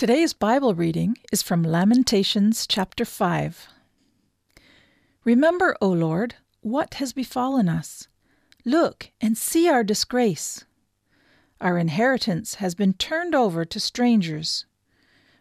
[0.00, 3.68] Today's Bible reading is from Lamentations chapter 5.
[5.24, 8.08] Remember, O Lord, what has befallen us.
[8.64, 10.64] Look and see our disgrace.
[11.60, 14.64] Our inheritance has been turned over to strangers,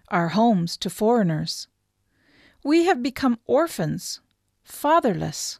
[0.09, 1.69] our homes to foreigners.
[2.61, 4.19] We have become orphans,
[4.61, 5.59] fatherless.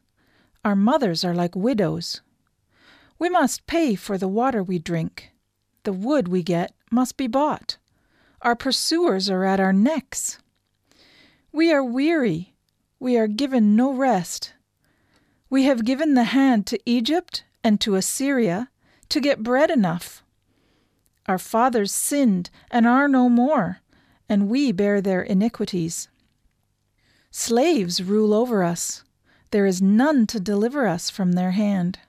[0.66, 2.20] Our mothers are like widows.
[3.18, 5.32] We must pay for the water we drink.
[5.84, 7.78] The wood we get must be bought.
[8.42, 10.38] Our pursuers are at our necks.
[11.52, 12.56] We are weary.
[13.00, 14.54] We are given no rest.
[15.50, 18.70] We have given the hand to Egypt and to Assyria
[19.10, 20.24] to get bread enough.
[21.28, 23.82] Our fathers sinned and are no more,
[24.30, 26.08] and we bear their iniquities.
[27.32, 29.04] Slaves rule over us.
[29.52, 32.00] There is none to deliver us from their hand.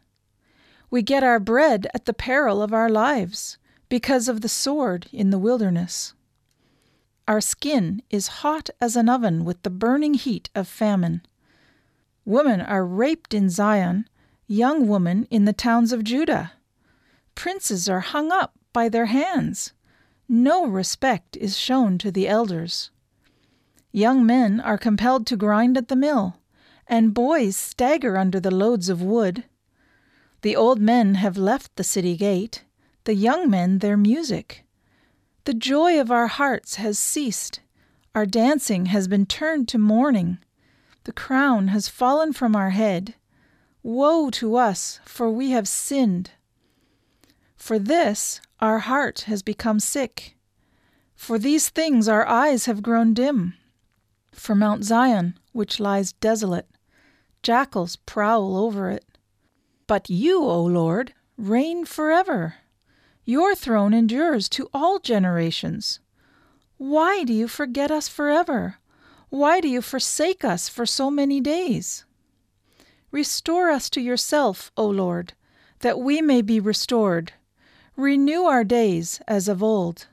[0.91, 5.31] We get our bread at the peril of our lives, because of the sword in
[5.31, 6.15] the wilderness.
[7.29, 11.23] Our skin is hot as an oven with the burning heat of famine.
[12.25, 14.09] Women are raped in Zion,
[14.47, 16.53] young women in the towns of Judah.
[17.35, 19.73] Princes are hung up by their hands.
[20.29, 22.91] No respect is shown to the elders.
[23.93, 26.37] Young men are compelled to grind at the mill,
[26.87, 29.45] and boys stagger under the loads of wood.
[30.43, 32.65] The old men have left the city gate,
[33.05, 34.65] the young men their music.
[35.45, 37.61] The joy of our hearts has ceased,
[38.15, 40.39] our dancing has been turned to mourning.
[41.05, 43.15] The crown has fallen from our head.
[43.83, 46.33] Woe to us, for we have sinned.
[47.57, 50.37] For this our heart has become sick.
[51.15, 53.55] For these things our eyes have grown dim.
[54.33, 56.69] For Mount Zion, which lies desolate,
[57.43, 59.05] jackals prowl over it.
[59.87, 62.57] But you, O Lord, reign forever.
[63.25, 66.01] Your throne endures to all generations.
[66.79, 68.77] Why do you forget us forever?
[69.29, 72.05] Why do you forsake us for so many days?
[73.11, 75.35] Restore us to yourself, O Lord,
[75.81, 77.33] that we may be restored.
[77.97, 80.07] Renew our days as of old.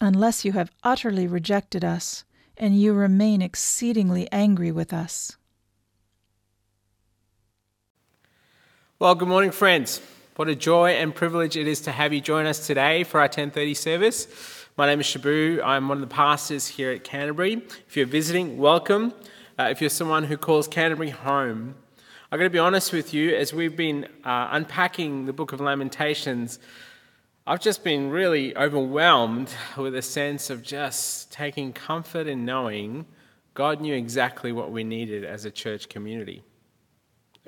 [0.00, 2.24] Unless you have utterly rejected us,
[2.56, 5.36] and you remain exceedingly angry with us.
[8.98, 10.00] Well, good morning, friends.
[10.38, 13.24] What a joy and privilege it is to have you join us today for our
[13.24, 14.28] 1030 service.
[14.76, 15.60] My name is Shabu.
[15.64, 17.54] I'm one of the pastors here at Canterbury.
[17.88, 19.12] If you're visiting, welcome.
[19.58, 21.74] Uh, if you're someone who calls Canterbury home,
[22.30, 25.60] I'm going to be honest with you, as we've been uh, unpacking the book of
[25.60, 26.60] Lamentations,
[27.44, 33.06] I've just been really overwhelmed with a sense of just taking comfort in knowing
[33.54, 36.44] God knew exactly what we needed as a church community.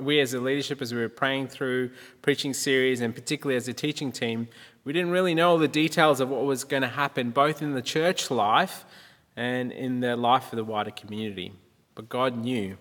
[0.00, 1.91] We, as a leadership, as we were praying through
[2.22, 4.49] preaching series, and particularly as a teaching team,
[4.84, 7.75] we didn't really know all the details of what was going to happen, both in
[7.75, 8.84] the church life
[9.37, 11.53] and in the life of the wider community.
[11.94, 12.77] But God knew.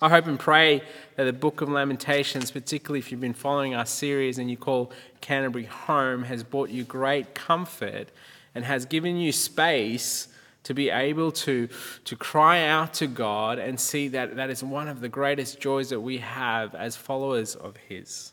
[0.00, 0.82] I hope and pray
[1.16, 4.92] that the book of Lamentations, particularly if you've been following our series and you call
[5.22, 8.10] Canterbury home, has brought you great comfort
[8.54, 10.28] and has given you space
[10.66, 11.68] to be able to,
[12.04, 15.90] to cry out to God and see that that is one of the greatest joys
[15.90, 18.32] that we have as followers of His.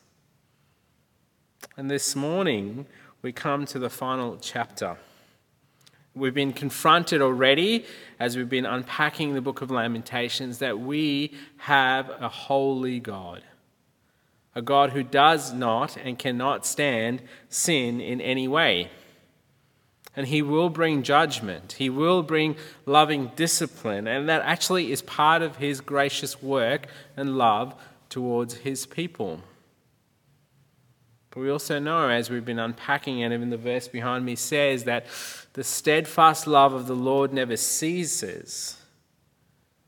[1.76, 2.86] And this morning,
[3.22, 4.96] we come to the final chapter.
[6.12, 7.84] We've been confronted already
[8.18, 13.44] as we've been unpacking the book of Lamentations that we have a holy God,
[14.56, 18.90] a God who does not and cannot stand sin in any way.
[20.16, 25.42] And he will bring judgment, he will bring loving discipline, and that actually is part
[25.42, 26.86] of his gracious work
[27.16, 27.74] and love
[28.08, 29.40] towards his people.
[31.30, 34.84] But we also know, as we've been unpacking and even the verse behind me says
[34.84, 35.06] that
[35.54, 38.78] the steadfast love of the Lord never ceases,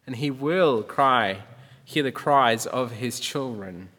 [0.09, 1.43] and he will cry,
[1.85, 3.91] hear the cries of his children.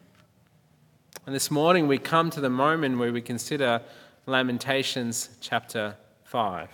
[1.26, 3.82] And this morning we come to the moment where we consider
[4.26, 5.96] Lamentations chapter
[6.28, 6.70] 5.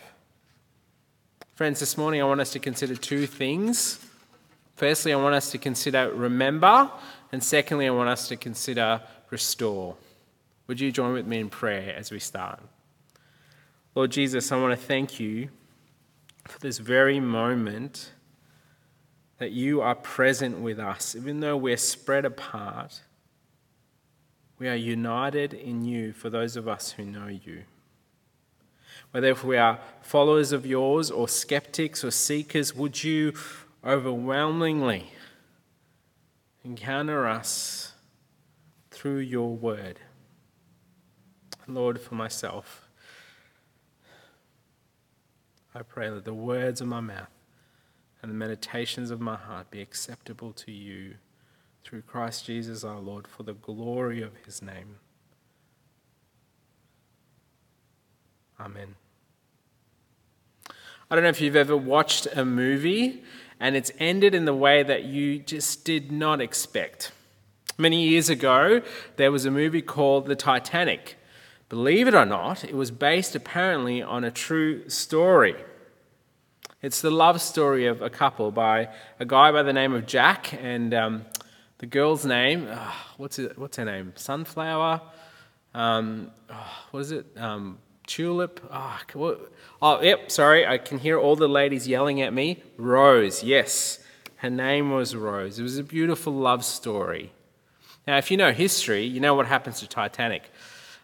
[1.53, 4.03] Friends, this morning I want us to consider two things.
[4.75, 6.89] Firstly, I want us to consider remember,
[7.31, 9.95] and secondly, I want us to consider restore.
[10.65, 12.61] Would you join with me in prayer as we start?
[13.93, 15.49] Lord Jesus, I want to thank you
[16.47, 18.11] for this very moment
[19.37, 21.15] that you are present with us.
[21.15, 23.01] Even though we're spread apart,
[24.57, 27.65] we are united in you for those of us who know you.
[29.13, 33.33] Whether if we are followers of yours or skeptics or seekers, would you
[33.85, 35.11] overwhelmingly
[36.63, 37.93] encounter us
[38.89, 39.99] through your word?
[41.67, 42.89] Lord, for myself.
[45.75, 47.29] I pray that the words of my mouth
[48.23, 51.17] and the meditations of my heart be acceptable to you
[51.83, 54.95] through Christ Jesus our Lord for the glory of his name.
[58.59, 58.95] Amen.
[61.13, 63.21] I don't know if you've ever watched a movie
[63.59, 67.11] and it's ended in the way that you just did not expect.
[67.77, 68.81] Many years ago,
[69.17, 71.17] there was a movie called The Titanic.
[71.69, 75.55] Believe it or not, it was based apparently on a true story.
[76.81, 78.89] It's the love story of a couple by
[79.19, 81.25] a guy by the name of Jack and um,
[81.77, 82.67] the girl's name.
[82.67, 84.13] Uh, what's it, What's her name?
[84.15, 84.99] Sunflower.
[85.75, 87.27] Um, oh, what is it?
[87.37, 87.77] Um,
[88.07, 88.59] tulip.
[88.71, 88.99] Oh,
[89.81, 90.31] oh, yep.
[90.31, 92.63] Sorry, I can hear all the ladies yelling at me.
[92.77, 93.43] Rose.
[93.43, 93.99] Yes,
[94.37, 95.59] her name was Rose.
[95.59, 97.31] It was a beautiful love story.
[98.05, 100.43] Now, if you know history, you know what happens to Titanic.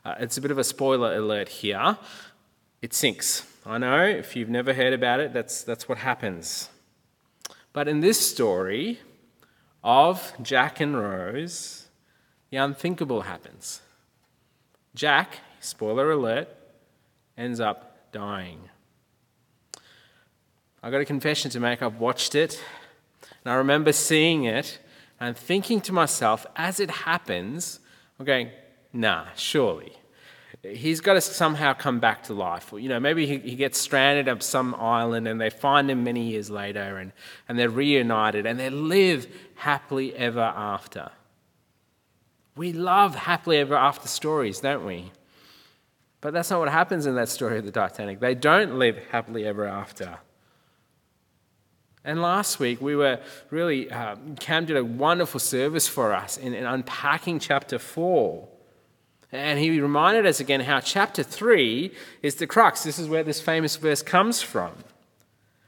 [0.04, 1.98] Uh, it's a bit of a spoiler alert here.
[2.82, 3.46] It sinks.
[3.66, 6.70] I know, if you've never heard about it, that's, that's what happens.
[7.74, 9.00] But in this story
[9.84, 11.88] of Jack and Rose,
[12.50, 13.82] the unthinkable happens.
[14.96, 16.50] Jack, spoiler alert,
[17.40, 18.60] ends up dying.
[20.84, 21.82] I've got a confession to make.
[21.82, 22.62] I've watched it,
[23.44, 24.80] and I remember seeing it
[25.20, 27.80] and thinking to myself, as it happens,
[28.20, 28.50] I'm going,
[28.94, 29.94] nah, surely.
[30.64, 32.74] He's got to somehow come back to life.
[32.74, 36.30] You know, maybe he, he gets stranded up some island and they find him many
[36.30, 37.14] years later and,
[37.48, 41.12] and they're reunited and they live happily ever after.
[42.58, 45.14] We love happily ever after stories, don't we?
[46.22, 48.20] But that's not what happens in that story of the Titanic.
[48.20, 50.20] They don't live happily ever after.
[52.04, 53.20] And last week, we were
[53.50, 58.48] really, uh, Cam did a wonderful service for us in, in unpacking chapter 4.
[59.32, 61.92] And he reminded us again how chapter 3
[62.24, 62.84] is the crux.
[62.84, 64.72] This is where this famous verse comes from.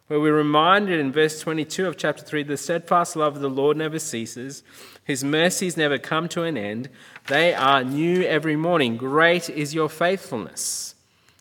[0.08, 3.78] Where we're reminded in verse 22 of chapter 3 the steadfast love of the Lord
[3.78, 4.64] never ceases,
[5.12, 6.90] his mercies never come to an end.
[7.28, 8.98] They are new every morning.
[8.98, 10.96] Great is your faithfulness.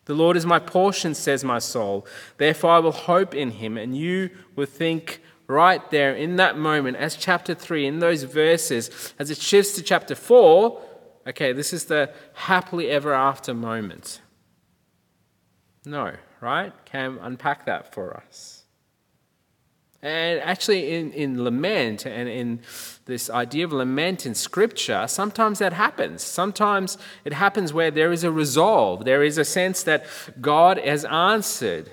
[0.04, 2.06] The Lord is my portion, says my soul.
[2.36, 3.78] Therefore, I will hope in him.
[3.78, 9.14] And you will think right there in that moment, as chapter 3, in those verses,
[9.18, 10.82] as it shifts to chapter 4,
[11.28, 14.20] okay, this is the happily ever after moment.
[15.84, 16.72] No, right?
[16.84, 18.59] Cam, unpack that for us.
[20.02, 22.60] And actually, in, in lament and in
[23.04, 26.22] this idea of lament in Scripture, sometimes that happens.
[26.22, 30.06] Sometimes it happens where there is a resolve, there is a sense that
[30.40, 31.90] God has answered.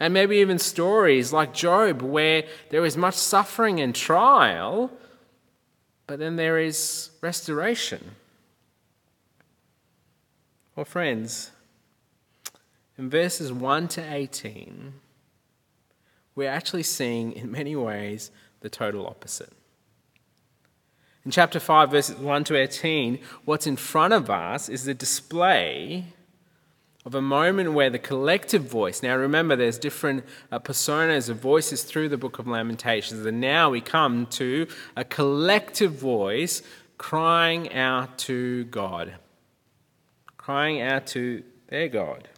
[0.00, 4.90] And maybe even stories like Job, where there is much suffering and trial,
[6.08, 8.16] but then there is restoration.
[10.74, 11.52] Well, friends,
[12.98, 14.94] in verses 1 to 18,
[16.34, 19.52] we're actually seeing, in many ways, the total opposite.
[21.24, 26.04] In chapter 5, verses 1 to 18, what's in front of us is the display
[27.06, 31.82] of a moment where the collective voice, now remember there's different uh, personas of voices
[31.82, 34.66] through the book of Lamentations, and now we come to
[34.96, 36.62] a collective voice
[36.96, 39.14] crying out to God,
[40.36, 42.28] crying out to their God.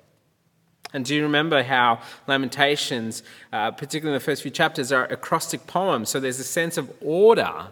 [0.97, 3.23] And do you remember how Lamentations,
[3.53, 6.09] uh, particularly in the first few chapters, are acrostic poems?
[6.09, 7.67] So there's a sense of order.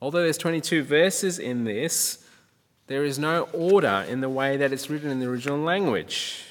[0.00, 2.24] Although there's 22 verses in this,
[2.86, 6.42] there is no order in the way that it's written in the original language.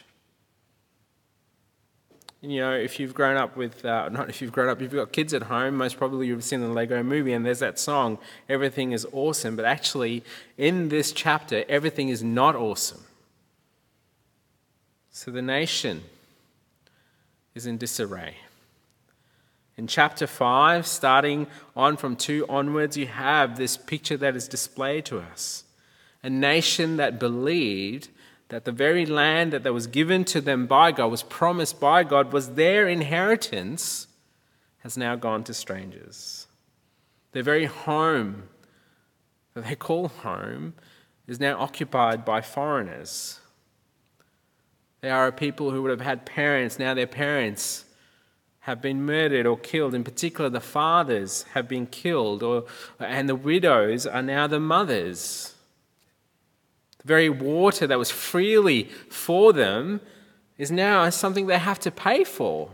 [2.41, 5.03] You know, if you've grown up with, uh, not if you've grown up, if you've
[5.03, 8.19] got kids at home, most probably you've seen the Lego movie and there's that song,
[8.47, 9.55] Everything is Awesome.
[9.55, 10.23] But actually,
[10.59, 13.03] in this chapter, everything is not awesome.
[15.19, 16.03] So the nation
[17.53, 18.35] is in disarray.
[19.75, 25.03] In chapter 5, starting on from 2 onwards, you have this picture that is displayed
[25.07, 25.65] to us.
[26.23, 28.07] A nation that believed
[28.47, 32.31] that the very land that was given to them by God, was promised by God,
[32.31, 34.07] was their inheritance,
[34.83, 36.47] has now gone to strangers.
[37.33, 38.43] Their very home,
[39.53, 40.75] that they call home,
[41.27, 43.41] is now occupied by foreigners.
[45.01, 47.85] There are people who would have had parents, now their parents
[48.61, 49.95] have been murdered or killed.
[49.95, 52.65] In particular, the fathers have been killed, or,
[52.99, 55.55] and the widows are now the mothers.
[56.99, 60.01] The very water that was freely for them
[60.57, 62.69] is now something they have to pay for.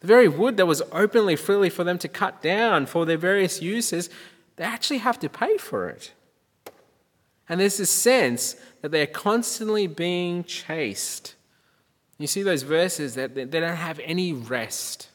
[0.00, 3.62] The very wood that was openly, freely for them to cut down for their various
[3.62, 4.10] uses,
[4.56, 6.12] they actually have to pay for it.
[7.48, 11.34] And there's this sense that they're constantly being chased
[12.18, 15.08] You see those verses that they don't have any rest.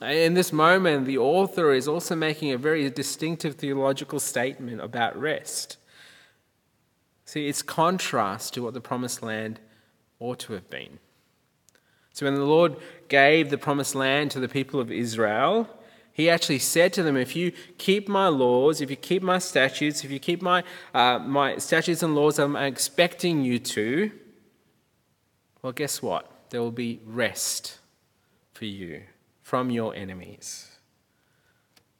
[0.00, 5.76] In this moment, the author is also making a very distinctive theological statement about rest.
[7.24, 9.58] See, it's contrast to what the promised land
[10.20, 10.98] ought to have been.
[12.12, 12.76] So, when the Lord
[13.08, 15.68] gave the promised land to the people of Israel,
[16.18, 20.02] he actually said to them, If you keep my laws, if you keep my statutes,
[20.02, 24.10] if you keep my, uh, my statutes and laws I'm expecting you to,
[25.62, 26.28] well, guess what?
[26.50, 27.78] There will be rest
[28.52, 29.02] for you
[29.42, 30.78] from your enemies.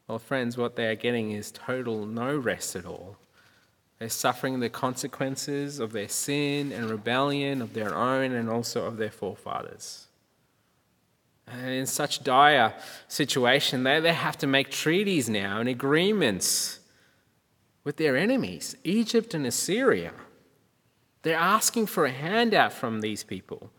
[0.08, 3.18] Well, friends, what they are getting is total no rest at all.
[4.00, 8.96] They're suffering the consequences of their sin and rebellion, of their own and also of
[8.96, 10.07] their forefathers.
[11.52, 12.74] And in such dire
[13.08, 16.80] situation, they, they have to make treaties now and agreements
[17.84, 20.12] with their enemies, Egypt and Assyria.
[21.22, 23.70] They're asking for a handout from these people.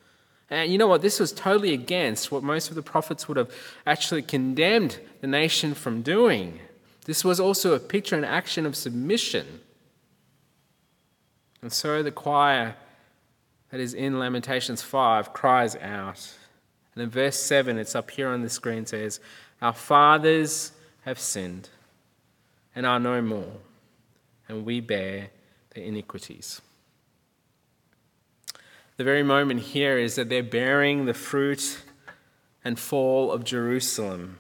[0.50, 1.02] And you know what?
[1.02, 3.52] This was totally against what most of the prophets would have
[3.86, 6.60] actually condemned the nation from doing.
[7.06, 9.62] This was also a picture and action of submission.
[11.62, 12.76] And so the choir
[13.70, 16.34] that is in Lamentations 5 cries out.
[16.94, 19.20] And in verse 7, it's up here on the screen, says,
[19.62, 21.70] Our fathers have sinned
[22.76, 23.58] and are no more,
[24.48, 25.30] and we bear
[25.74, 26.62] their iniquities.
[28.98, 31.82] The very moment here is that they're bearing the fruit
[32.66, 34.40] and fall of Jerusalem.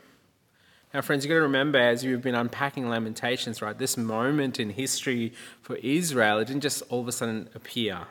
[0.94, 4.72] Now, friends, you've got to remember as you've been unpacking Lamentations, right, this moment in
[4.72, 8.08] history for Israel, it didn't just all of a sudden appear.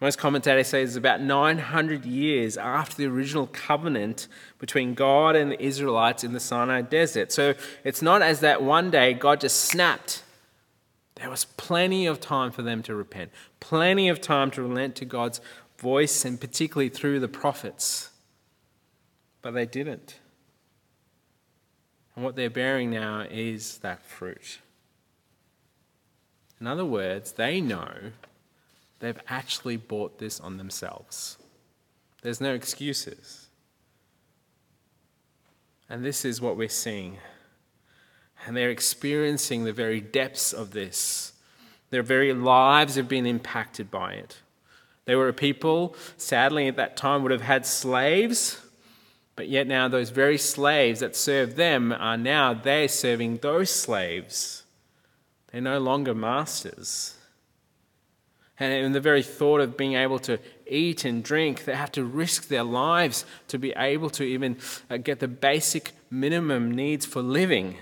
[0.00, 5.62] Most commentators say it's about 900 years after the original covenant between God and the
[5.62, 7.32] Israelites in the Sinai desert.
[7.32, 10.22] So it's not as that one day God just snapped
[11.16, 15.04] there was plenty of time for them to repent, plenty of time to relent to
[15.04, 15.40] God's
[15.78, 18.10] voice, and particularly through the prophets.
[19.42, 20.20] But they didn't.
[22.14, 24.58] And what they're bearing now is that fruit.
[26.60, 28.12] In other words, they know
[29.00, 31.38] they've actually bought this on themselves.
[32.22, 33.48] There's no excuses.
[35.88, 37.18] And this is what we're seeing
[38.44, 41.32] and they're experiencing the very depths of this.
[41.90, 44.40] Their very lives have been impacted by it.
[45.04, 48.60] They were a people, sadly, at that time would have had slaves,
[49.36, 54.64] but yet now those very slaves that served them are now they're serving those slaves.
[55.50, 57.15] They're no longer masters.
[58.58, 62.04] And in the very thought of being able to eat and drink, they have to
[62.04, 64.56] risk their lives to be able to even
[64.88, 67.76] uh, get the basic minimum needs for living.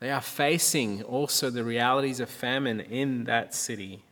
[0.00, 4.02] They are facing also the realities of famine in that city.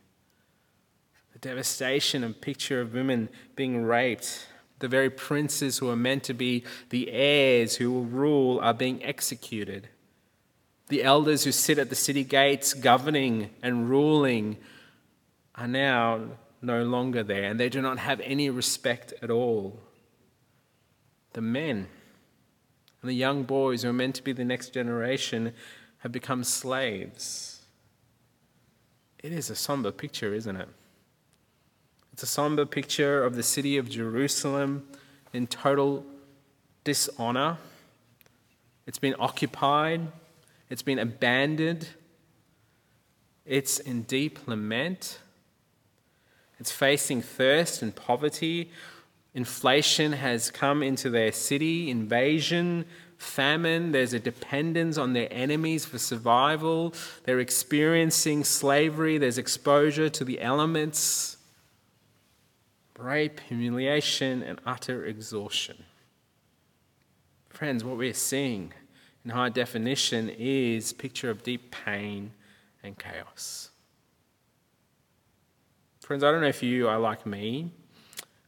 [1.33, 4.47] The devastation and picture of women being raped.
[4.81, 9.05] The very princes who are meant to be the heirs who will rule are being
[9.05, 9.89] executed.
[10.89, 14.57] The elders who sit at the city gates governing and ruling
[15.59, 16.21] are now
[16.63, 19.81] no longer there, and they do not have any respect at all.
[21.33, 21.89] The men
[23.03, 25.53] and the young boys who are meant to be the next generation
[25.99, 27.63] have become slaves.
[29.23, 30.69] It is a somber picture, isn't it?
[32.13, 34.89] It's a somber picture of the city of Jerusalem
[35.33, 36.05] in total
[36.85, 37.59] dishonor.
[38.87, 40.09] It's been occupied,
[40.71, 41.89] it's been abandoned,
[43.45, 45.19] it's in deep lament.
[46.59, 48.71] It's facing thirst and poverty.
[49.35, 52.85] Inflation has come into their city, invasion,
[53.19, 60.25] famine, there's a dependence on their enemies for survival, they're experiencing slavery, there's exposure to
[60.25, 61.37] the elements,
[62.97, 65.85] rape, humiliation, and utter exhaustion.
[67.51, 68.73] Friends, what we're seeing
[69.25, 72.31] in high definition is picture of deep pain
[72.85, 73.68] and chaos.
[76.09, 77.71] Friends, I don't know if you are like me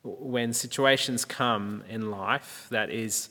[0.03, 3.29] when situations come in life that is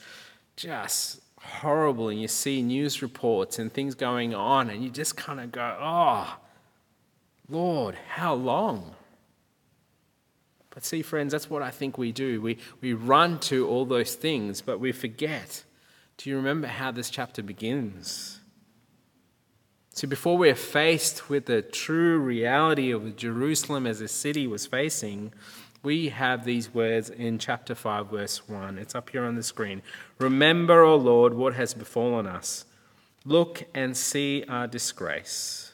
[0.55, 5.39] just horrible and you see news reports and things going on and you just kind
[5.39, 6.37] of go, oh,
[7.49, 8.93] Lord, how long?
[10.69, 12.39] But see, friends, that's what I think we do.
[12.39, 15.63] We, we run to all those things, but we forget.
[16.17, 18.41] Do you remember how this chapter begins?
[19.99, 25.33] See, before we're faced with the true reality of Jerusalem as a city was facing,
[25.83, 28.77] we have these words in chapter 5, verse 1.
[28.77, 29.81] It's up here on the screen.
[30.17, 32.63] Remember, O Lord, what has befallen us.
[33.25, 35.73] Look and see our disgrace.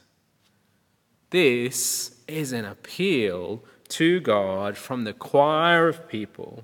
[1.29, 6.63] This is an appeal to God from the choir of people.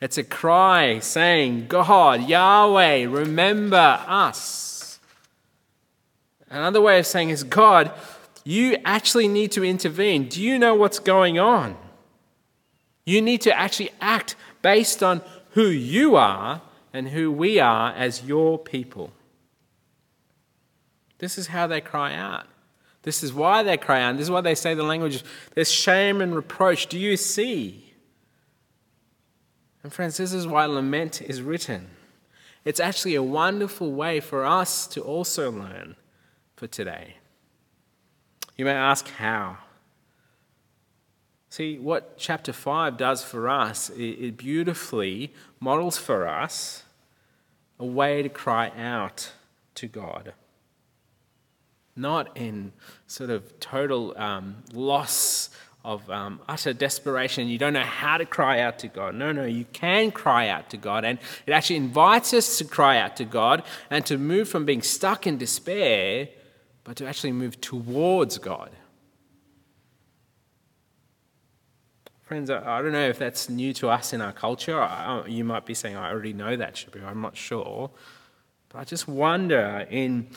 [0.00, 4.69] It's a cry saying, God, Yahweh, remember us.
[6.50, 7.92] Another way of saying is, God,
[8.44, 10.28] you actually need to intervene.
[10.28, 11.76] Do you know what's going on?
[13.06, 18.24] You need to actually act based on who you are and who we are as
[18.24, 19.12] your people.
[21.18, 22.46] This is how they cry out.
[23.02, 24.16] This is why they cry out.
[24.16, 25.22] This is why they say the language
[25.54, 26.86] there's shame and reproach.
[26.86, 27.94] Do you see?
[29.82, 31.88] And friends, this is why lament is written.
[32.64, 35.96] It's actually a wonderful way for us to also learn
[36.60, 37.14] for today.
[38.58, 39.56] You may ask how.
[41.48, 46.84] See, what chapter 5 does for us, it beautifully models for us
[47.78, 49.32] a way to cry out
[49.76, 50.34] to God
[51.96, 52.72] not in
[53.06, 55.50] sort of total um, loss
[55.84, 57.48] of um, utter desperation.
[57.48, 59.14] You don't know how to cry out to God.
[59.14, 61.04] No, no, you can cry out to God.
[61.04, 64.82] And it actually invites us to cry out to God and to move from being
[64.82, 66.28] stuck in despair,
[66.90, 68.68] but to actually move towards God.
[72.22, 75.22] Friends, I don't know if that's new to us in our culture.
[75.28, 77.06] You might be saying, I already know that, Shabu.
[77.06, 77.92] I'm not sure.
[78.70, 80.30] But I just wonder in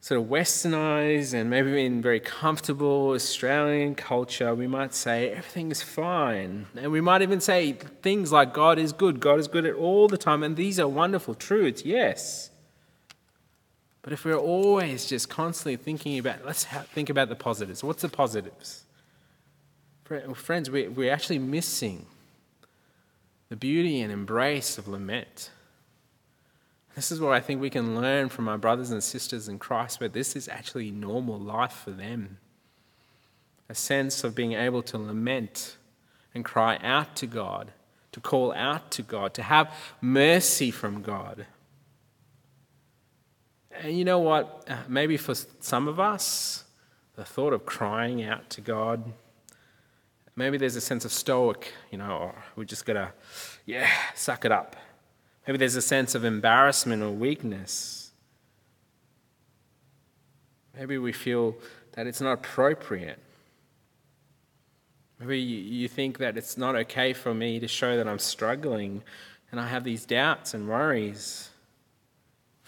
[0.00, 5.80] sort of westernized and maybe in very comfortable Australian culture, we might say everything is
[5.80, 6.66] fine.
[6.74, 10.08] And we might even say things like God is good, God is good at all
[10.08, 10.42] the time.
[10.42, 12.50] And these are wonderful truths, yes.
[14.02, 17.84] But if we're always just constantly thinking about, let's think about the positives.
[17.84, 18.84] What's the positives?
[20.34, 22.06] Friends, we're actually missing
[23.50, 25.50] the beauty and embrace of lament.
[26.94, 30.00] This is what I think we can learn from our brothers and sisters in Christ,
[30.00, 32.38] but this is actually normal life for them.
[33.68, 35.76] A sense of being able to lament
[36.34, 37.72] and cry out to God,
[38.12, 41.46] to call out to God, to have mercy from God.
[43.80, 44.64] And you know what?
[44.68, 46.64] Uh, maybe for some of us,
[47.14, 49.12] the thought of crying out to God,
[50.34, 53.12] maybe there's a sense of stoic, you know, or we just gotta,
[53.66, 54.76] yeah, suck it up.
[55.46, 58.10] Maybe there's a sense of embarrassment or weakness.
[60.76, 61.56] Maybe we feel
[61.92, 63.18] that it's not appropriate.
[65.18, 69.02] Maybe you think that it's not okay for me to show that I'm struggling
[69.50, 71.47] and I have these doubts and worries.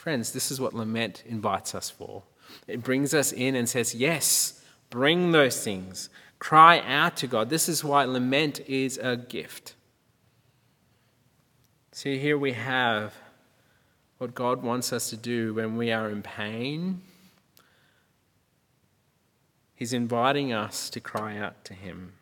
[0.01, 2.23] Friends, this is what lament invites us for.
[2.67, 6.09] It brings us in and says, Yes, bring those things.
[6.39, 7.51] Cry out to God.
[7.51, 9.75] This is why lament is a gift.
[11.93, 13.13] See, here we have
[14.17, 17.03] what God wants us to do when we are in pain.
[19.75, 22.15] He's inviting us to cry out to Him.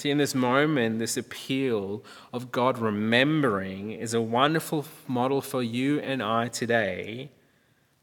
[0.00, 6.00] See, in this moment, this appeal of God remembering is a wonderful model for you
[6.00, 7.30] and I today.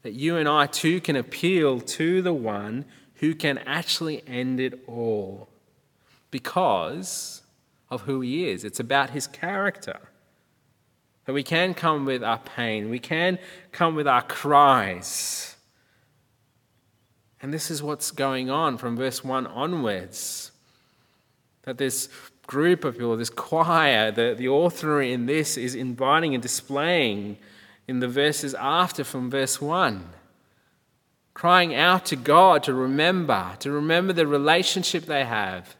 [0.02, 2.84] That you and I too can appeal to the one
[3.14, 5.48] who can actually end it all
[6.30, 7.42] because
[7.90, 8.62] of who He is.
[8.62, 9.98] It's about His character.
[11.24, 13.40] That we can come with our pain, we can
[13.72, 15.56] come with our cries.
[17.42, 20.52] And this is what's going on from verse 1 onwards.
[21.62, 22.08] That this
[22.46, 27.36] group of people, this choir, the, the author in this is inviting and displaying
[27.86, 30.08] in the verses after from verse 1.
[31.34, 35.76] Crying out to God to remember, to remember the relationship they have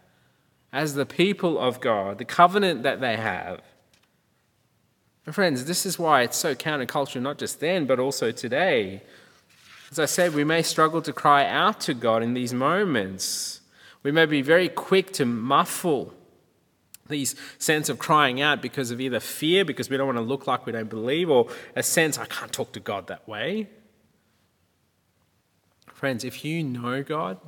[0.73, 3.61] as the people of God, the covenant that they have.
[5.27, 9.03] And friends, this is why it's so countercultural, not just then, but also today.
[9.91, 13.61] As I said, we may struggle to cry out to God in these moments.
[14.03, 16.15] We may be very quick to muffle
[17.09, 20.47] these sense of crying out because of either fear, because we don't want to look
[20.47, 23.69] like we don't believe, or a sense, I can't talk to God that way.
[25.87, 27.39] Friends, if you know God,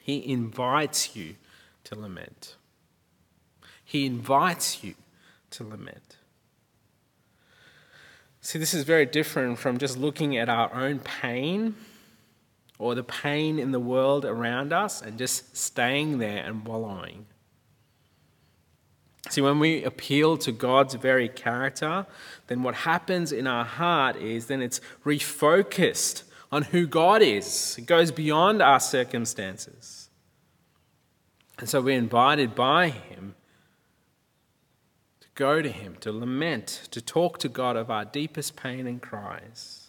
[0.00, 1.36] He invites you
[1.84, 2.56] to lament.
[3.84, 4.94] He invites you
[5.50, 6.16] to lament.
[8.40, 11.76] See, this is very different from just looking at our own pain
[12.82, 17.24] or the pain in the world around us and just staying there and wallowing.
[19.30, 22.06] See, when we appeal to God's very character,
[22.48, 27.76] then what happens in our heart is then it's refocused on who God is.
[27.78, 30.10] It goes beyond our circumstances.
[31.60, 33.36] And so we're invited by Him
[35.20, 39.00] to go to Him, to lament, to talk to God of our deepest pain and
[39.00, 39.81] cries.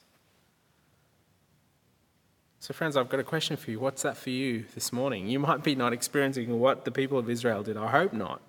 [2.64, 3.80] So, friends, I've got a question for you.
[3.82, 5.28] What's that for you this morning?
[5.28, 7.76] You might be not experiencing what the people of Israel did.
[7.76, 8.42] I hope not.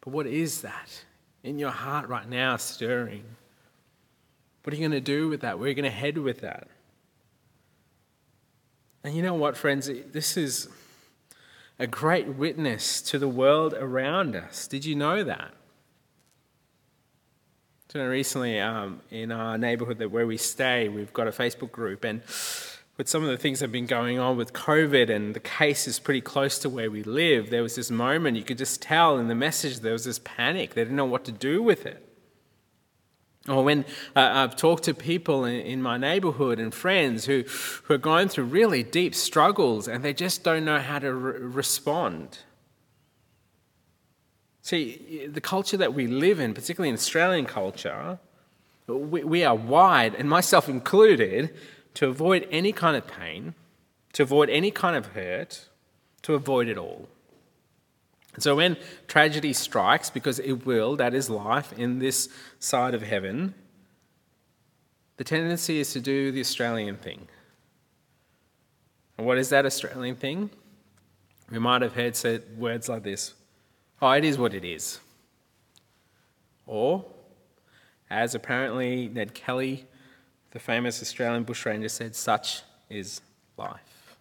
[0.00, 1.04] But what is that
[1.44, 3.22] in your heart right now stirring?
[4.64, 5.60] What are you going to do with that?
[5.60, 6.66] Where are you going to head with that?
[9.04, 9.88] And you know what, friends?
[10.10, 10.68] This is
[11.78, 14.66] a great witness to the world around us.
[14.66, 15.54] Did you know that?
[17.90, 22.04] So recently, um, in our neighbourhood that where we stay, we've got a Facebook group,
[22.04, 22.20] and
[22.98, 25.88] with some of the things that have been going on with COVID, and the case
[25.88, 29.16] is pretty close to where we live, there was this moment you could just tell
[29.16, 30.74] in the message there was this panic.
[30.74, 32.06] They didn't know what to do with it.
[33.48, 37.44] Or when uh, I've talked to people in, in my neighborhood and friends who,
[37.84, 41.40] who are going through really deep struggles and they just don't know how to re-
[41.40, 42.40] respond.
[44.68, 48.18] See, the culture that we live in, particularly in Australian culture,
[48.86, 51.54] we, we are wired, and myself included,
[51.94, 53.54] to avoid any kind of pain,
[54.12, 55.70] to avoid any kind of hurt,
[56.20, 57.08] to avoid it all.
[58.34, 58.76] And so when
[59.06, 62.28] tragedy strikes, because it will, that is life in this
[62.58, 63.54] side of heaven,
[65.16, 67.26] the tendency is to do the Australian thing.
[69.16, 70.50] And what is that Australian thing?
[71.50, 73.32] We might have heard said words like this
[74.00, 75.00] Oh, it is what it is.
[76.66, 77.04] Or,
[78.08, 79.86] as apparently Ned Kelly,
[80.52, 83.20] the famous Australian bushranger, said, such is
[83.56, 84.16] life.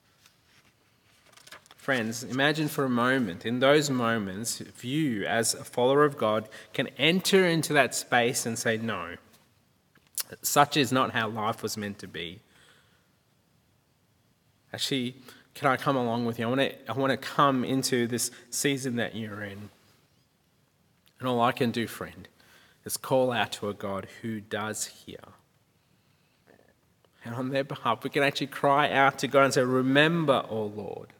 [1.75, 6.49] Friends, imagine for a moment, in those moments, if you, as a follower of God,
[6.73, 9.15] can enter into that space and say, No,
[10.41, 12.41] such is not how life was meant to be.
[14.73, 15.15] Actually,
[15.57, 16.45] can I come along with you?
[16.45, 19.69] I want to, I want to come into this season that you're in.
[21.19, 22.27] And all I can do, friend,
[22.85, 25.17] is call out to a God who does hear.
[27.25, 30.65] And on their behalf, we can actually cry out to God and say, Remember, O
[30.65, 31.11] Lord.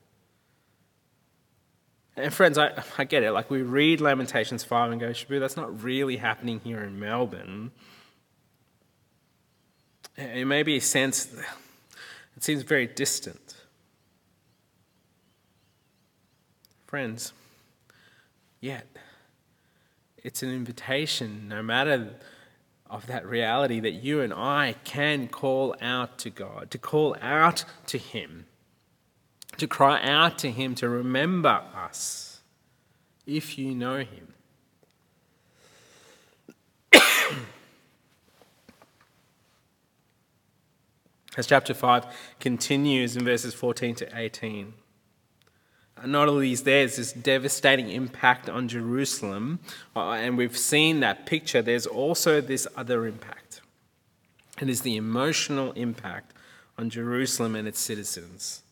[2.15, 3.31] And friends, I, I get it.
[3.31, 7.71] Like we read Lamentations 5 and go, Shabu, that's not really happening here in Melbourne.
[10.15, 11.27] It may be a sense,
[12.35, 13.46] it seems very distant.
[16.97, 17.31] Friends,
[18.59, 18.87] yet
[20.23, 22.15] it's an invitation, no matter
[22.89, 27.65] of that reality, that you and I can call out to God, to call out
[27.85, 28.47] to Him,
[29.57, 32.41] to cry out to Him, to remember us
[33.27, 34.33] if you know Him.
[41.37, 42.07] As chapter 5
[42.39, 44.73] continues in verses 14 to 18
[46.05, 49.59] not only is there this devastating impact on Jerusalem,
[49.95, 53.61] uh, and we've seen that picture, there's also this other impact.
[54.61, 56.33] It is the emotional impact
[56.77, 58.63] on Jerusalem and its citizens.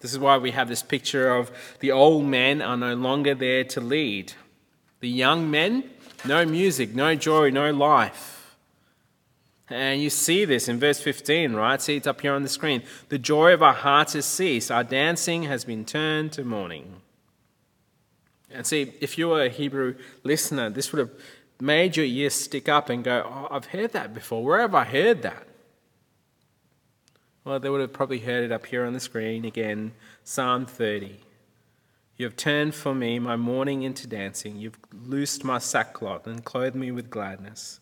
[0.00, 3.64] This is why we have this picture of the old men are no longer there
[3.64, 4.32] to lead.
[5.00, 5.90] The young men,
[6.24, 8.41] no music, no joy, no life.
[9.72, 11.80] And you see this in verse 15, right?
[11.80, 12.82] See, it's up here on the screen.
[13.08, 14.70] The joy of our hearts has ceased.
[14.70, 17.00] Our dancing has been turned to mourning.
[18.50, 21.10] And see, if you were a Hebrew listener, this would have
[21.58, 24.44] made your ears stick up and go, oh, I've heard that before.
[24.44, 25.46] Where have I heard that?
[27.44, 31.18] Well, they would have probably heard it up here on the screen again Psalm 30.
[32.16, 34.58] You have turned for me my mourning into dancing.
[34.58, 37.80] You've loosed my sackcloth and clothed me with gladness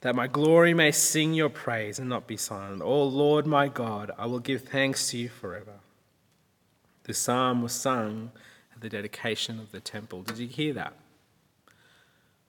[0.00, 2.82] that my glory may sing your praise and not be silent.
[2.82, 5.80] O Lord my God, I will give thanks to you forever.
[7.04, 8.30] The psalm was sung
[8.74, 10.22] at the dedication of the temple.
[10.22, 10.94] Did you hear that?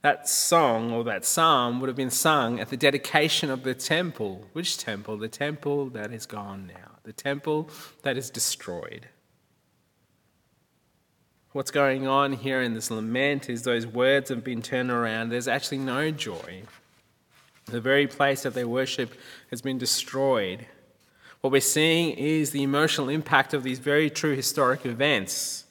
[0.01, 4.47] That song or that psalm would have been sung at the dedication of the temple.
[4.53, 5.17] Which temple?
[5.17, 7.69] The temple that is gone now, the temple
[8.03, 9.07] that is destroyed.
[11.51, 15.29] What's going on here in this lament is those words have been turned around.
[15.29, 16.63] There's actually no joy.
[17.69, 19.13] The very place that they worship
[19.49, 20.65] has been destroyed.
[21.41, 25.65] What we're seeing is the emotional impact of these very true historic events.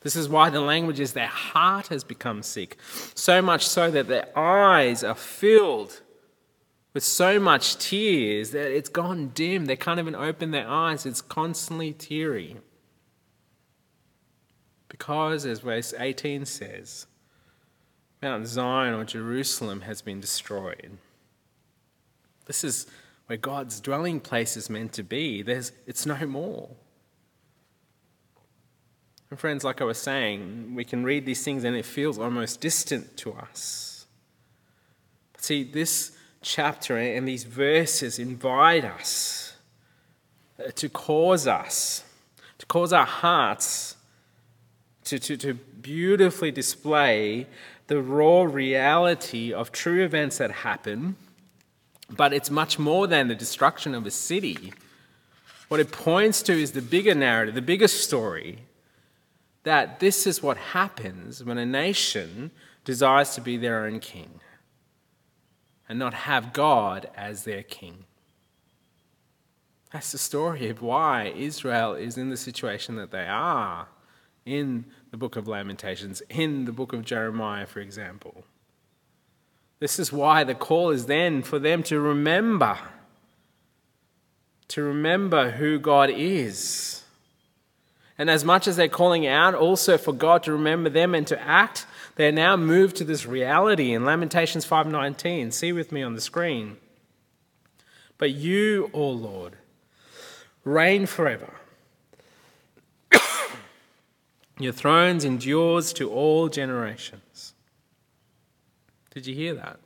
[0.00, 2.76] This is why the language is their heart has become sick,
[3.14, 6.00] so much so that their eyes are filled
[6.94, 9.66] with so much tears that it's gone dim.
[9.66, 12.56] They can't even open their eyes, it's constantly teary.
[14.88, 17.06] Because, as verse 18 says,
[18.22, 20.98] Mount Zion or Jerusalem has been destroyed.
[22.48, 22.88] This is
[23.26, 25.42] where God's dwelling place is meant to be.
[25.42, 26.68] There's, it's no more.
[29.30, 32.60] And friends, like I was saying, we can read these things and it feels almost
[32.60, 34.06] distant to us.
[35.34, 39.54] But see, this chapter and these verses invite us
[40.58, 42.02] uh, to cause us,
[42.58, 43.94] to cause our hearts
[45.08, 47.46] to, to, to beautifully display
[47.86, 51.16] the raw reality of true events that happen,
[52.10, 54.72] but it's much more than the destruction of a city.
[55.68, 58.60] What it points to is the bigger narrative, the bigger story
[59.64, 62.50] that this is what happens when a nation
[62.84, 64.40] desires to be their own king
[65.88, 68.04] and not have God as their king.
[69.92, 73.88] That's the story of why Israel is in the situation that they are
[74.44, 78.44] in the book of Lamentations, in the book of Jeremiah, for example.
[79.80, 82.78] This is why the call is then for them to remember,
[84.68, 87.02] to remember who God is.
[88.18, 91.40] And as much as they're calling out also for God to remember them and to
[91.40, 91.86] act,
[92.16, 95.52] they're now moved to this reality in Lamentations 5:19.
[95.52, 96.78] See with me on the screen.
[98.18, 99.54] But you, O Lord,
[100.64, 101.54] reign forever.
[104.58, 107.22] Your thrones endures to all generations.
[109.18, 109.80] Did you hear that?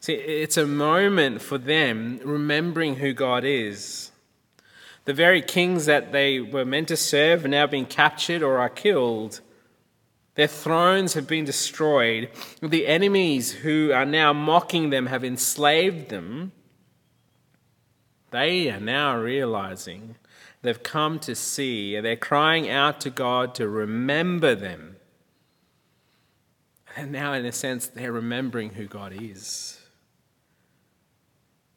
[0.00, 4.10] See, it's a moment for them remembering who God is.
[5.04, 8.68] The very kings that they were meant to serve are now being captured or are
[8.68, 9.40] killed.
[10.34, 12.28] Their thrones have been destroyed.
[12.60, 16.50] The enemies who are now mocking them have enslaved them.
[18.32, 20.16] They are now realizing
[20.62, 24.93] they've come to see, and they're crying out to God to remember them.
[26.96, 29.80] And now, in a sense, they're remembering who God is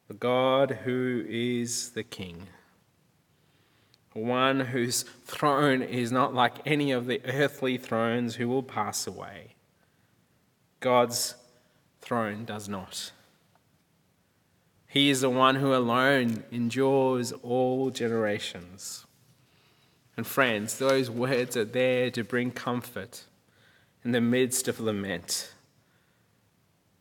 [0.07, 2.47] the God who is the King,
[4.13, 9.55] one whose throne is not like any of the earthly thrones who will pass away.
[10.79, 11.35] God's
[11.99, 13.11] throne does not.
[14.87, 19.05] He is the one who alone endures all generations.
[20.15, 23.25] And friends, those words are there to bring comfort
[24.07, 25.51] in the midst of lament.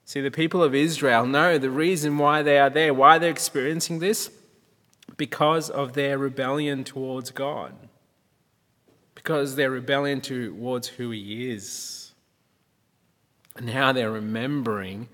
[0.04, 4.00] See, the people of Israel know the reason why they are there, why they're experiencing
[4.00, 4.28] this,
[5.16, 7.74] because of their rebellion towards God,
[9.14, 12.12] because their rebellion towards who He is.
[13.54, 15.08] And now they're remembering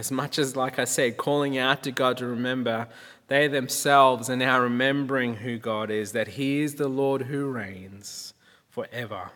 [0.00, 2.88] as much as, like I said, calling out to God to remember,
[3.28, 8.34] they themselves are now remembering who God is, that He is the Lord who reigns
[8.68, 9.30] forever,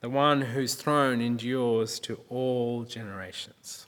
[0.00, 3.86] the one whose throne endures to all generations.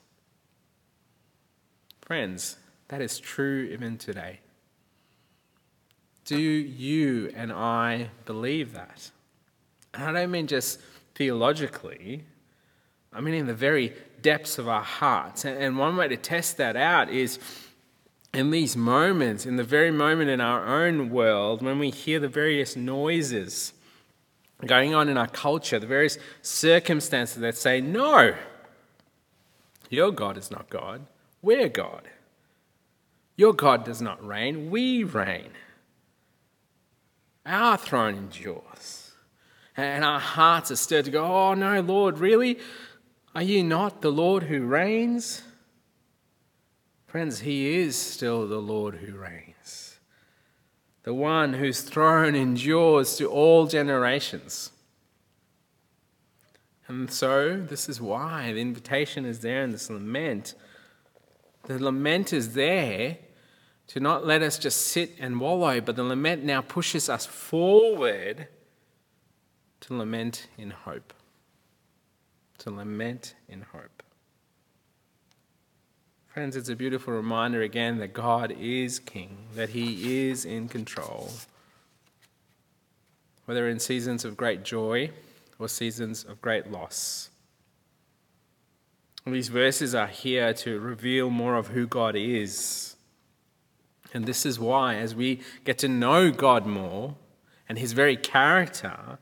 [2.02, 2.56] Friends,
[2.88, 4.40] that is true even today.
[6.24, 9.10] Do you and I believe that?
[9.94, 10.80] And I don't mean just
[11.14, 12.24] theologically,
[13.12, 13.92] I mean in the very
[14.22, 15.44] depths of our hearts.
[15.44, 17.38] And one way to test that out is
[18.32, 22.28] in these moments, in the very moment in our own world, when we hear the
[22.28, 23.72] various noises
[24.66, 28.34] going on in our culture, the various circumstances that say, No,
[29.88, 31.06] your God is not God,
[31.42, 32.08] we're God.
[33.36, 35.50] Your God does not reign, we reign.
[37.46, 39.12] Our throne endures.
[39.76, 42.58] And our hearts are stirred to go, Oh no, Lord, really?
[43.34, 45.42] Are you not the Lord who reigns?
[47.06, 49.54] Friends, He is still the Lord who reigns,
[51.02, 54.70] the one whose throne endures to all generations.
[56.86, 60.54] And so, this is why the invitation is there in this lament.
[61.64, 63.18] The lament is there
[63.88, 68.48] to not let us just sit and wallow, but the lament now pushes us forward
[69.80, 71.12] to lament in hope
[72.60, 73.99] to lament in hope.
[76.30, 81.32] Friends, it's a beautiful reminder again that God is King, that He is in control.
[83.46, 85.10] Whether in seasons of great joy
[85.58, 87.30] or seasons of great loss.
[89.26, 92.94] These verses are here to reveal more of who God is.
[94.14, 97.16] And this is why, as we get to know God more
[97.68, 99.18] and His very character,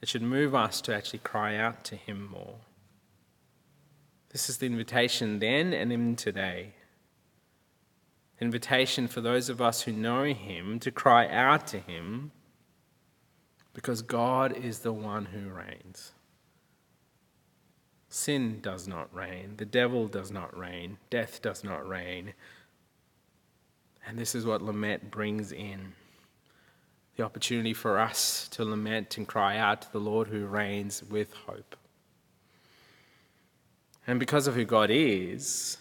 [0.00, 2.56] it should move us to actually cry out to Him more.
[4.30, 6.74] This is the invitation then and in today.
[8.40, 12.30] Invitation for those of us who know Him to cry out to Him
[13.72, 16.12] because God is the one who reigns.
[18.10, 22.32] Sin does not reign, the devil does not reign, death does not reign.
[24.06, 25.92] And this is what lament brings in
[27.16, 31.32] the opportunity for us to lament and cry out to the Lord who reigns with
[31.32, 31.76] hope.
[34.08, 35.76] And because of who God is,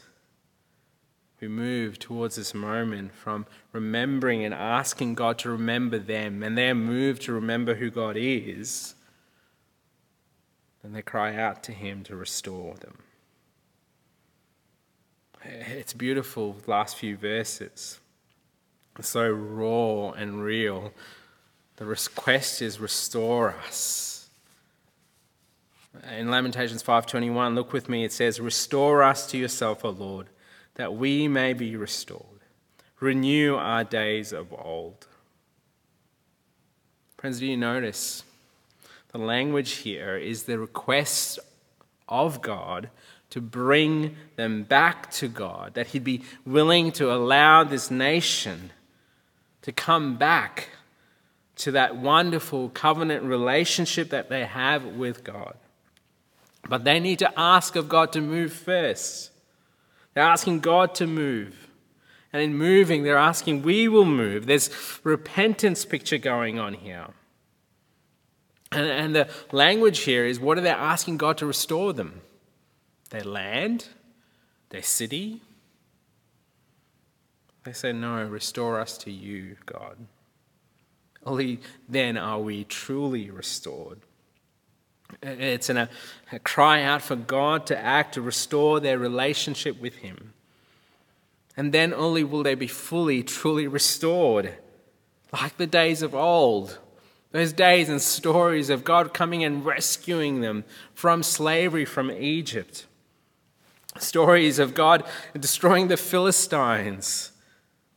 [1.40, 6.76] we move towards this moment from remembering and asking God to remember them, and they're
[6.76, 8.96] moved to remember who God is,
[10.84, 12.98] then they cry out to Him to restore them.
[15.46, 18.02] It's beautiful, last few verses.
[19.00, 20.92] so raw and real.
[21.78, 24.17] The request is restore us.
[26.18, 30.30] In Lamentations 5:21, look with me, it says, "Restore us to yourself, O Lord,
[30.76, 32.42] that we may be restored.
[33.00, 35.08] Renew our days of old."
[37.18, 38.24] Friends, do you notice
[39.10, 41.40] the language here is the request
[42.08, 42.90] of God
[43.30, 48.72] to bring them back to God, that He'd be willing to allow this nation
[49.62, 50.70] to come back
[51.58, 55.58] to that wonderful covenant relationship that they have with God.
[56.68, 59.32] But they need to ask of God to move first.
[60.14, 61.68] They're asking God to move.
[62.34, 64.46] And in moving, they're asking, we will move.
[64.46, 64.70] There's
[65.04, 67.08] repentance picture going on here.
[68.72, 72.22] And, and the language here is what are they asking God to restore them?
[73.10, 73.88] Their land?
[74.70, 75.42] Their city?
[77.64, 79.98] They say, No, restore us to you, God.
[81.26, 84.00] Only then are we truly restored.
[85.22, 85.90] It's a,
[86.32, 90.34] a cry out for God to act to restore their relationship with Him.
[91.56, 94.58] And then only will they be fully, truly restored,
[95.34, 96.80] like the days of old.
[97.32, 102.86] Those days and stories of God coming and rescuing them from slavery from Egypt.
[103.98, 105.04] Stories of God
[105.38, 107.32] destroying the Philistines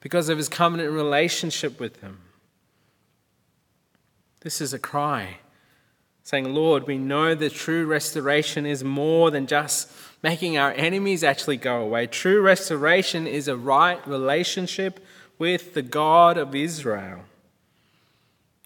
[0.01, 2.20] because of his covenant relationship with them.
[4.40, 5.38] This is a cry
[6.23, 9.91] saying, Lord, we know that true restoration is more than just
[10.23, 12.07] making our enemies actually go away.
[12.07, 15.05] True restoration is a right relationship
[15.39, 17.21] with the God of Israel,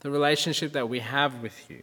[0.00, 1.82] the relationship that we have with you.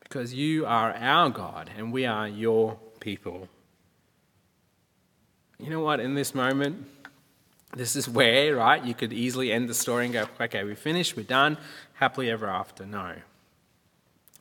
[0.00, 3.48] Because you are our God and we are your people.
[5.58, 6.00] You know what?
[6.00, 6.86] In this moment,
[7.74, 11.16] this is where, right, you could easily end the story and go, okay, we finished,
[11.16, 11.56] we're done,
[11.94, 12.84] happily ever after.
[12.84, 13.14] No.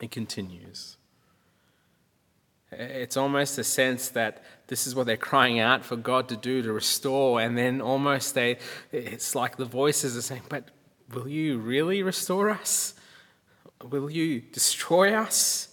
[0.01, 0.97] It continues.
[2.71, 6.61] It's almost a sense that this is what they're crying out for God to do
[6.63, 8.57] to restore, and then almost they,
[8.91, 10.69] it's like the voices are saying, But
[11.13, 12.95] will you really restore us?
[13.83, 15.67] Will you destroy us?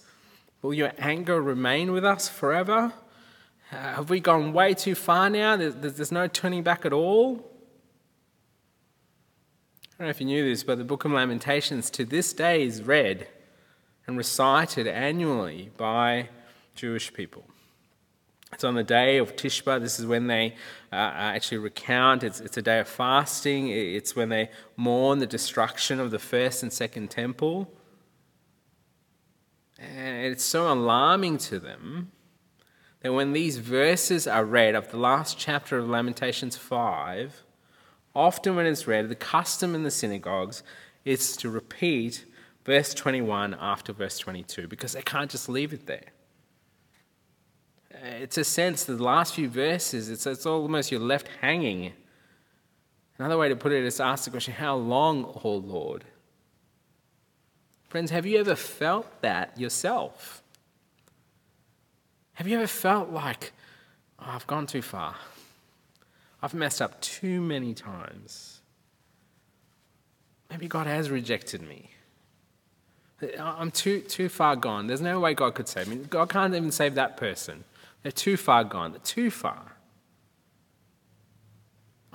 [0.61, 2.93] Will your anger remain with us forever?
[3.71, 5.55] Uh, have we gone way too far now?
[5.55, 7.49] There's, there's no turning back at all?
[9.93, 12.63] I don't know if you knew this, but the Book of Lamentations to this day
[12.63, 13.27] is read
[14.09, 16.27] and recited annually by
[16.73, 17.43] Jewish people.
[18.51, 19.81] It's on the day of Tisha B'Av.
[19.81, 20.55] This is when they
[20.91, 22.23] uh, uh, actually recount.
[22.23, 23.67] It's, it's a day of fasting.
[23.67, 27.71] It's when they mourn the destruction of the first and second temple.
[29.77, 32.11] And it's so alarming to them
[33.01, 37.43] that when these verses are read of the last chapter of Lamentations 5,
[38.15, 40.63] often when it's read, the custom in the synagogues
[41.05, 42.25] is to repeat
[42.65, 46.05] verse 21 after verse 22 because they can't just leave it there.
[48.01, 51.93] It's a sense that the last few verses, it's, it's almost you're left hanging.
[53.17, 56.05] Another way to put it is ask the question, How long, O Lord?
[57.89, 60.43] Friends, have you ever felt that yourself?
[62.33, 63.51] Have you ever felt like,
[64.19, 65.15] oh, I've gone too far?
[66.41, 68.61] I've messed up too many times.
[70.49, 71.91] Maybe God has rejected me.
[73.39, 74.87] I'm too, too far gone.
[74.87, 75.97] There's no way God could save me.
[75.97, 77.63] God can't even save that person.
[78.01, 78.91] They're too far gone.
[78.91, 79.75] They're too far.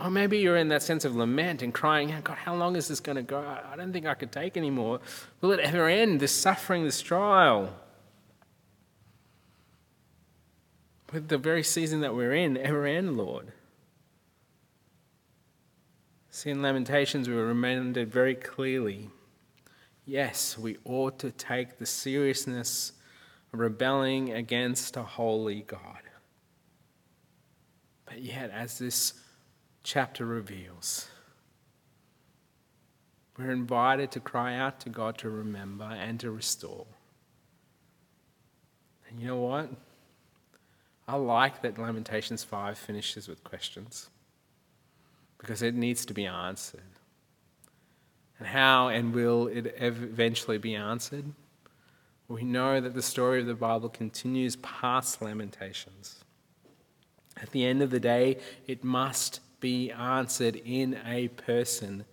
[0.03, 3.01] Or maybe you're in that sense of lament and crying, God, how long is this
[3.01, 3.39] going to go?
[3.39, 5.01] I don't think I could take anymore.
[5.41, 7.73] Will it ever end, this suffering, this trial?
[11.13, 13.53] With the very season that we're in, ever end, Lord?
[16.31, 19.11] See, in Lamentations, we were reminded very clearly
[20.05, 22.93] yes, we ought to take the seriousness
[23.53, 26.01] of rebelling against a holy God.
[28.07, 29.15] But yet, as this
[29.83, 31.09] chapter reveals,
[33.37, 36.87] we're invited to cry out to God to remember and to restore.
[39.09, 39.71] And you know what?
[41.07, 44.09] I like that Lamentations 5 finishes with questions
[45.39, 46.81] because it needs to be answered.
[48.45, 51.25] And how and will it eventually be answered?
[52.29, 56.23] We know that the story of the Bible continues past Lamentations.
[57.41, 58.37] At the end of the day,
[58.67, 62.05] it must be answered in a person,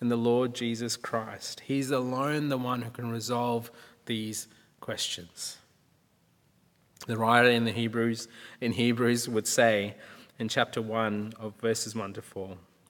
[0.00, 1.62] in the Lord Jesus Christ.
[1.66, 3.68] He's alone the one who can resolve
[4.06, 4.46] these
[4.78, 5.58] questions.
[7.08, 8.28] The writer in the Hebrews
[8.60, 9.96] in Hebrews would say
[10.38, 12.56] in chapter 1 of verses 1 to 4.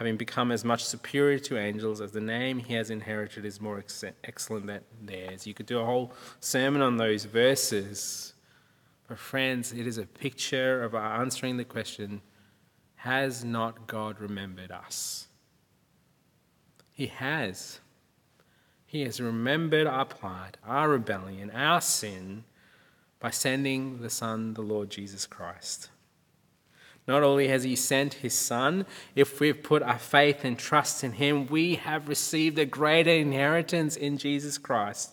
[0.00, 3.78] having become as much superior to angels as the name he has inherited is more
[3.78, 5.46] ex- excellent than theirs.
[5.46, 8.32] You could do a whole sermon on those verses.
[9.06, 12.22] But, friends, it is a picture of our answering the question
[12.94, 15.28] Has not God remembered us?
[16.90, 17.80] He has.
[18.86, 22.44] He has remembered our plight, our rebellion, our sin
[23.18, 25.90] by sending the Son, the Lord Jesus Christ.
[27.06, 31.12] Not only has He sent His Son, if we've put our faith and trust in
[31.12, 35.12] Him, we have received a greater inheritance in Jesus Christ.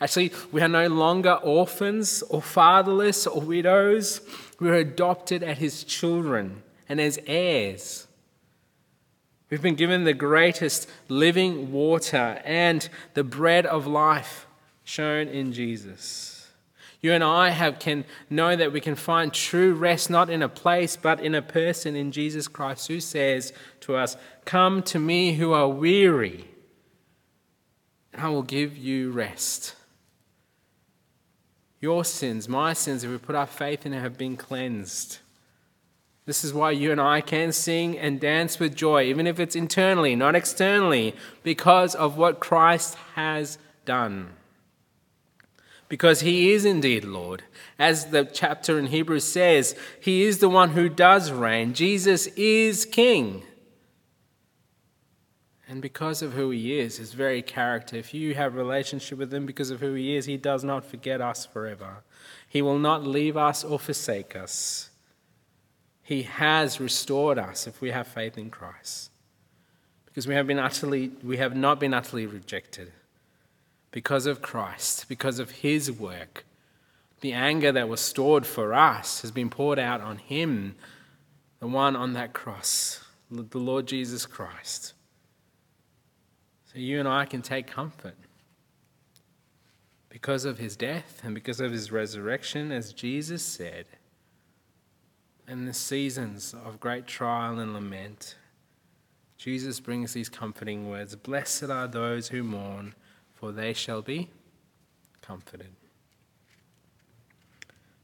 [0.00, 4.22] Actually, we are no longer orphans or fatherless or widows.
[4.58, 8.06] We are adopted as His children and as heirs.
[9.50, 14.46] We've been given the greatest living water and the bread of life
[14.84, 16.29] shown in Jesus.
[17.02, 20.48] You and I have, can know that we can find true rest not in a
[20.48, 25.34] place but in a person in Jesus Christ who says to us, Come to me
[25.34, 26.48] who are weary,
[28.12, 29.76] and I will give you rest.
[31.80, 35.18] Your sins, my sins, if we put our faith in it, have been cleansed.
[36.26, 39.56] This is why you and I can sing and dance with joy, even if it's
[39.56, 44.34] internally, not externally, because of what Christ has done
[45.90, 47.42] because he is indeed Lord.
[47.76, 51.74] As the chapter in Hebrews says, he is the one who does reign.
[51.74, 53.42] Jesus is king.
[55.68, 59.46] And because of who he is, his very character, if you have relationship with him
[59.46, 62.04] because of who he is, he does not forget us forever.
[62.48, 64.90] He will not leave us or forsake us.
[66.02, 69.10] He has restored us if we have faith in Christ.
[70.06, 72.92] Because we have been utterly we have not been utterly rejected
[73.90, 76.44] because of Christ, because of his work.
[77.20, 80.76] The anger that was stored for us has been poured out on him,
[81.58, 84.94] the one on that cross, the Lord Jesus Christ.
[86.72, 88.14] So you and I can take comfort.
[90.08, 93.86] Because of his death and because of his resurrection, as Jesus said,
[95.46, 98.36] in the seasons of great trial and lament,
[99.36, 102.94] Jesus brings these comforting words Blessed are those who mourn
[103.40, 104.28] for they shall be
[105.22, 105.70] comforted.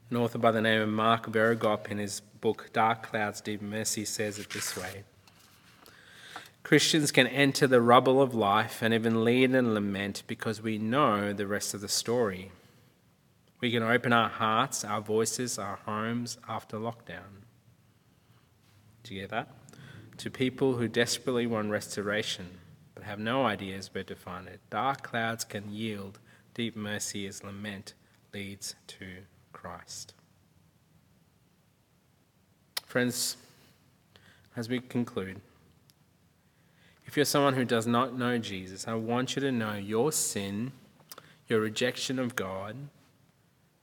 [0.09, 4.03] An author by the name of Mark Vroegop, in his book Dark Clouds, Deep Mercy,
[4.03, 5.03] says it this way
[6.63, 11.33] Christians can enter the rubble of life and even lead and lament because we know
[11.33, 12.51] the rest of the story.
[13.59, 17.43] We can open our hearts, our voices, our homes after lockdown.
[19.03, 19.49] Do you get that?
[20.17, 22.47] To people who desperately want restoration
[23.07, 24.59] have no ideas where to find it.
[24.69, 26.19] Dark clouds can yield,
[26.53, 27.93] deep mercy as lament
[28.33, 29.05] leads to
[29.53, 30.13] Christ.
[32.85, 33.37] Friends,
[34.55, 35.39] as we conclude,
[37.05, 40.73] if you're someone who does not know Jesus, I want you to know your sin,
[41.47, 42.75] your rejection of God,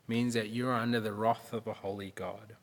[0.07, 2.57] means that you are under the wrath of a holy God.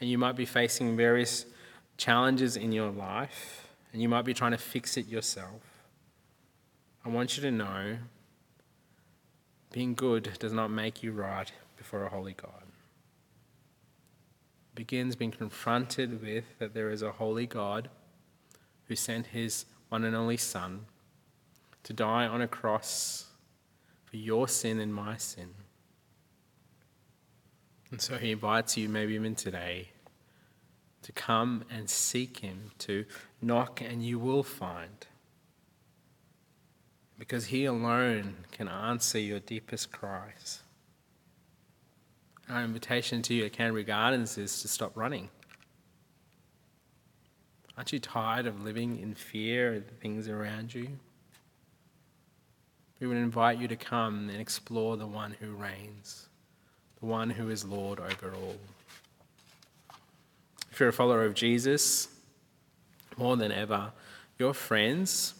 [0.00, 1.46] And you might be facing various
[1.96, 3.63] challenges in your life
[3.94, 5.62] and you might be trying to fix it yourself.
[7.04, 7.98] I want you to know
[9.70, 12.64] being good does not make you right before a holy God.
[14.72, 17.88] It begins being confronted with that there is a holy God
[18.88, 20.86] who sent his one and only Son
[21.84, 23.26] to die on a cross
[24.06, 25.50] for your sin and my sin.
[27.92, 29.90] And so he invites you, maybe even today,
[31.04, 33.04] to come and seek Him, to
[33.46, 35.06] knock and you will find.
[37.18, 40.62] Because He alone can answer your deepest cries.
[42.48, 45.30] Our invitation to you at Canterbury Gardens is to stop running.
[47.76, 50.88] Aren't you tired of living in fear of the things around you?
[53.00, 56.28] We would invite you to come and explore the one who reigns,
[57.00, 58.56] the one who is Lord over all.
[60.70, 62.08] If you're a follower of Jesus,
[63.18, 63.92] more than ever,
[64.38, 65.34] your friends,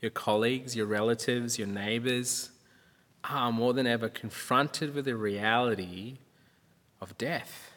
[0.00, 2.50] your colleagues, your relatives, your neighbors
[3.24, 6.18] are more than ever confronted with the reality
[7.00, 7.72] of death,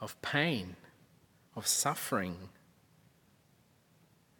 [0.00, 0.76] of pain,
[1.54, 2.36] of suffering.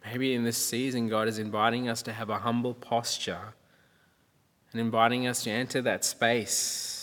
[0.05, 3.53] Maybe in this season, God is inviting us to have a humble posture
[4.71, 6.98] and inviting us to enter that space,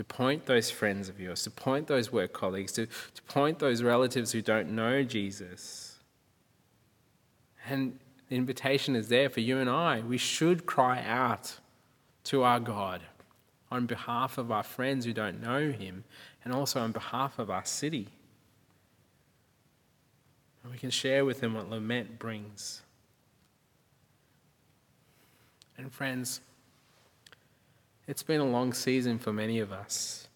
[0.00, 3.82] to point those friends of yours, to point those work colleagues, to, to point those
[3.82, 5.98] relatives who don't know Jesus.
[7.68, 7.98] And
[8.30, 10.00] the invitation is there for you and I.
[10.00, 11.58] We should cry out
[12.24, 13.02] to our God
[13.70, 16.04] on behalf of our friends who don't know Him
[16.46, 18.08] and also on behalf of our city.
[20.62, 22.80] And we can share with them what lament brings.
[25.76, 26.40] And friends,
[28.06, 30.28] it's been a long season for many of us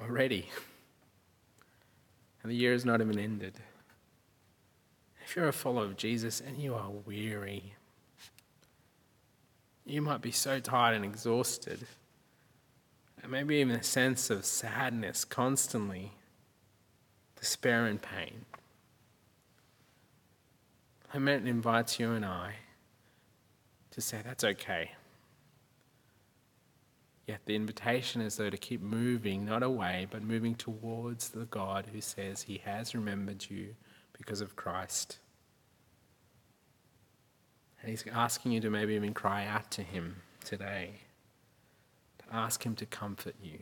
[0.00, 0.48] already.
[2.42, 3.54] And the year has not even ended.
[5.24, 7.74] If you're a follower of Jesus and you are weary,
[9.86, 11.86] you might be so tired and exhausted,
[13.22, 16.12] and maybe even a sense of sadness constantly,
[17.38, 18.44] despair and pain.
[21.14, 22.54] Lament invites you and I
[23.90, 24.92] to say that's okay.
[27.26, 31.86] Yet the invitation is, though, to keep moving, not away, but moving towards the God
[31.92, 33.76] who says he has remembered you
[34.12, 35.18] because of Christ.
[37.80, 41.00] And he's asking you to maybe even cry out to him today,
[42.18, 43.60] to ask him to comfort you.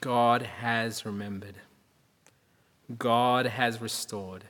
[0.00, 1.56] God has remembered,
[2.98, 4.44] God has restored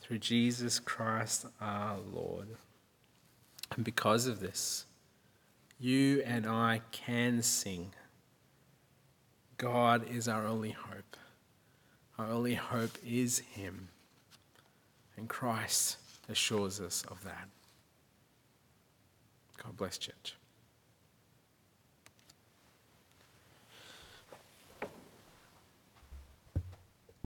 [0.00, 2.48] through Jesus Christ our Lord.
[3.74, 4.86] And because of this,
[5.80, 7.92] you and I can sing.
[9.56, 11.16] God is our only hope.
[12.18, 13.88] Our only hope is Him.
[15.16, 15.96] And Christ
[16.28, 17.48] assures us of that.
[19.62, 20.34] God bless, church.